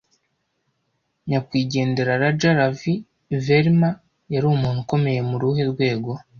[1.29, 2.93] Nyakwigendera Raja Ravi
[3.45, 3.89] Verma,
[4.33, 6.11] yari umuntu ukomeye mu uruhe rwego